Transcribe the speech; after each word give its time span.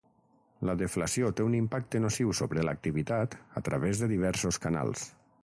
La 0.69 0.73
deflació 0.77 1.29
té 1.39 1.45
un 1.49 1.57
impacte 1.57 2.01
nociu 2.05 2.33
sobre 2.41 2.65
l'activitat 2.69 3.37
a 3.63 3.65
través 3.69 4.03
de 4.05 4.09
diversos 4.17 4.63
canals. 4.67 5.07